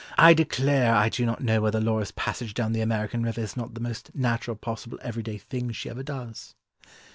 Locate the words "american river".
2.81-3.39